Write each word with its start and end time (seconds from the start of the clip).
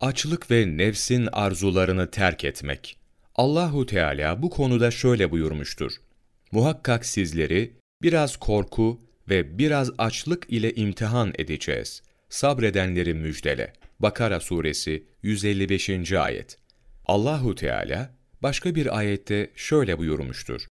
Açlık 0.00 0.50
ve 0.50 0.76
nefsin 0.76 1.28
arzularını 1.32 2.10
terk 2.10 2.44
etmek. 2.44 2.96
Allahu 3.34 3.86
Teala 3.86 4.42
bu 4.42 4.50
konuda 4.50 4.90
şöyle 4.90 5.30
buyurmuştur. 5.30 5.92
Muhakkak 6.52 7.06
sizleri 7.06 7.72
biraz 8.02 8.36
korku 8.36 9.00
ve 9.28 9.58
biraz 9.58 9.90
açlık 9.98 10.46
ile 10.48 10.74
imtihan 10.74 11.32
edeceğiz. 11.38 12.02
Sabredenleri 12.28 13.14
müjdele. 13.14 13.72
Bakara 14.00 14.40
suresi 14.40 15.04
155. 15.22 16.12
ayet. 16.12 16.58
Allahu 17.06 17.54
Teala 17.54 18.14
başka 18.42 18.74
bir 18.74 18.98
ayette 18.98 19.50
şöyle 19.56 19.98
buyurmuştur. 19.98 20.66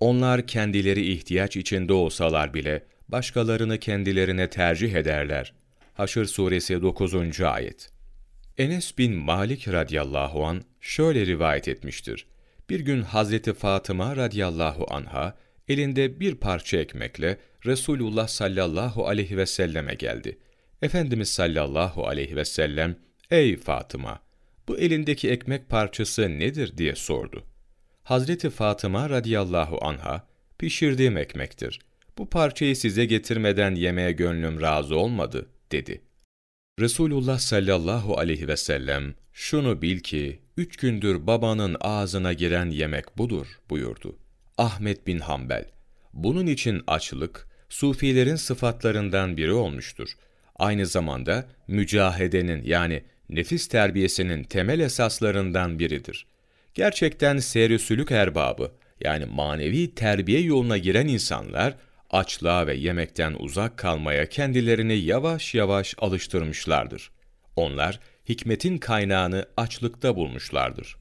Onlar 0.00 0.46
kendileri 0.46 1.12
ihtiyaç 1.12 1.56
içinde 1.56 1.92
olsalar 1.92 2.54
bile 2.54 2.86
başkalarını 3.08 3.78
kendilerine 3.78 4.50
tercih 4.50 4.94
ederler. 4.94 5.54
Haşr 5.94 6.24
suresi 6.24 6.82
9. 6.82 7.40
ayet. 7.40 7.93
Enes 8.58 8.98
bin 8.98 9.14
Malik 9.14 9.68
radıyallahu 9.68 10.44
an 10.44 10.62
şöyle 10.80 11.26
rivayet 11.26 11.68
etmiştir. 11.68 12.26
Bir 12.70 12.80
gün 12.80 13.02
Hazreti 13.02 13.54
Fatıma 13.54 14.16
radıyallahu 14.16 14.86
anha 14.94 15.36
elinde 15.68 16.20
bir 16.20 16.34
parça 16.34 16.76
ekmekle 16.76 17.38
Resulullah 17.66 18.28
sallallahu 18.28 19.06
aleyhi 19.08 19.36
ve 19.36 19.46
selleme 19.46 19.94
geldi. 19.94 20.38
Efendimiz 20.82 21.28
sallallahu 21.28 22.06
aleyhi 22.06 22.36
ve 22.36 22.44
sellem, 22.44 22.96
''Ey 23.30 23.56
Fatıma, 23.56 24.22
bu 24.68 24.78
elindeki 24.78 25.30
ekmek 25.30 25.68
parçası 25.68 26.38
nedir?'' 26.38 26.78
diye 26.78 26.94
sordu. 26.94 27.44
Hazreti 28.02 28.50
Fatıma 28.50 29.10
radıyallahu 29.10 29.84
anha, 29.84 30.26
''Pişirdiğim 30.58 31.16
ekmektir. 31.16 31.78
Bu 32.18 32.30
parçayı 32.30 32.76
size 32.76 33.04
getirmeden 33.04 33.74
yemeye 33.74 34.12
gönlüm 34.12 34.60
razı 34.60 34.96
olmadı.'' 34.96 35.46
dedi. 35.72 36.00
Resulullah 36.80 37.38
sallallahu 37.38 38.18
aleyhi 38.18 38.48
ve 38.48 38.56
sellem, 38.56 39.14
''Şunu 39.32 39.82
bil 39.82 39.98
ki, 39.98 40.40
üç 40.56 40.76
gündür 40.76 41.26
babanın 41.26 41.76
ağzına 41.80 42.32
giren 42.32 42.70
yemek 42.70 43.18
budur.'' 43.18 43.60
buyurdu. 43.70 44.18
Ahmet 44.58 45.06
bin 45.06 45.18
Hanbel, 45.18 45.64
bunun 46.12 46.46
için 46.46 46.82
açlık, 46.86 47.48
sufilerin 47.68 48.36
sıfatlarından 48.36 49.36
biri 49.36 49.52
olmuştur. 49.52 50.08
Aynı 50.56 50.86
zamanda 50.86 51.46
mücahedenin 51.68 52.62
yani 52.62 53.04
nefis 53.28 53.68
terbiyesinin 53.68 54.44
temel 54.44 54.80
esaslarından 54.80 55.78
biridir. 55.78 56.26
Gerçekten 56.74 57.38
seyri 57.38 58.12
erbabı 58.12 58.72
yani 59.00 59.24
manevi 59.24 59.94
terbiye 59.94 60.40
yoluna 60.40 60.78
giren 60.78 61.06
insanlar 61.06 61.74
açlığa 62.14 62.66
ve 62.66 62.74
yemekten 62.74 63.36
uzak 63.38 63.78
kalmaya 63.78 64.28
kendilerini 64.28 64.96
yavaş 64.96 65.54
yavaş 65.54 65.94
alıştırmışlardır. 65.98 67.10
Onlar 67.56 68.00
hikmetin 68.28 68.78
kaynağını 68.78 69.46
açlıkta 69.56 70.16
bulmuşlardır. 70.16 70.96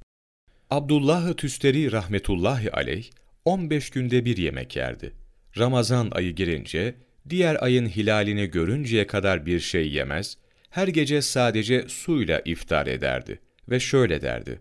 Abdullah 0.70 1.34
Tüsteri 1.34 1.92
rahmetullahi 1.92 2.72
aleyh 2.72 3.10
15 3.46 3.90
günde 3.90 4.26
bir 4.26 4.38
yemek 4.38 4.76
yerdi. 4.76 5.14
Ramazan 5.58 6.12
ayı 6.12 6.36
girince 6.36 6.96
diğer 7.30 7.64
ayın 7.64 7.88
hilalini 7.88 8.46
görünceye 8.46 9.08
kadar 9.08 9.46
bir 9.46 9.60
şey 9.60 9.92
yemez, 9.92 10.38
her 10.70 10.88
gece 10.88 11.22
sadece 11.22 11.90
suyla 11.90 12.42
iftar 12.46 12.88
ederdi 12.88 13.40
ve 13.70 13.80
şöyle 13.80 14.22
derdi: 14.22 14.60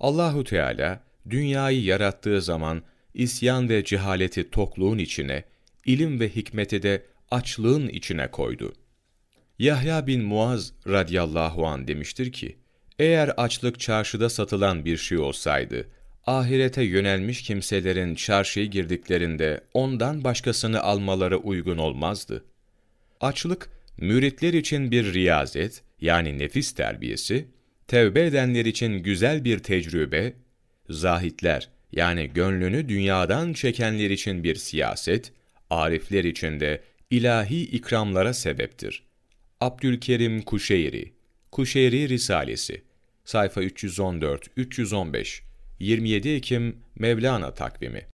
Allahu 0.00 0.44
Teala 0.44 1.04
dünyayı 1.30 1.82
yarattığı 1.82 2.42
zaman 2.42 2.82
isyan 3.14 3.68
ve 3.68 3.84
cehaleti 3.84 4.50
tokluğun 4.50 4.98
içine, 4.98 5.44
ilim 5.86 6.20
ve 6.20 6.28
hikmeti 6.28 6.82
de 6.82 7.02
açlığın 7.30 7.88
içine 7.88 8.30
koydu. 8.30 8.72
Yahya 9.58 10.06
bin 10.06 10.22
Muaz 10.22 10.72
radıyallahu 10.88 11.66
an 11.66 11.88
demiştir 11.88 12.32
ki, 12.32 12.56
eğer 12.98 13.28
açlık 13.28 13.80
çarşıda 13.80 14.30
satılan 14.30 14.84
bir 14.84 14.96
şey 14.96 15.18
olsaydı, 15.18 15.86
ahirete 16.26 16.82
yönelmiş 16.82 17.42
kimselerin 17.42 18.14
çarşıya 18.14 18.66
girdiklerinde 18.66 19.60
ondan 19.74 20.24
başkasını 20.24 20.82
almaları 20.82 21.36
uygun 21.36 21.78
olmazdı. 21.78 22.44
Açlık, 23.20 23.68
müritler 23.98 24.52
için 24.52 24.90
bir 24.90 25.12
riyazet, 25.14 25.82
yani 26.00 26.38
nefis 26.38 26.72
terbiyesi, 26.72 27.46
tevbe 27.88 28.26
edenler 28.26 28.64
için 28.64 28.92
güzel 28.92 29.44
bir 29.44 29.58
tecrübe, 29.58 30.32
zahitler, 30.90 31.68
yani 31.92 32.30
gönlünü 32.34 32.88
dünyadan 32.88 33.52
çekenler 33.52 34.10
için 34.10 34.44
bir 34.44 34.54
siyaset, 34.54 35.32
arifler 35.72 36.24
için 36.24 36.60
de 36.60 36.82
ilahi 37.10 37.62
ikramlara 37.62 38.34
sebeptir. 38.34 39.02
Abdülkerim 39.60 40.42
Kuşeyri, 40.42 41.12
Kuşeyri 41.50 42.08
Risalesi, 42.08 42.82
sayfa 43.24 43.62
314-315, 43.62 45.40
27 45.78 46.28
Ekim 46.28 46.76
Mevlana 46.98 47.54
takvimi 47.54 48.06